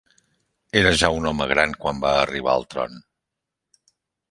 [0.79, 2.99] Era ja un home gran quan va arribar al tron.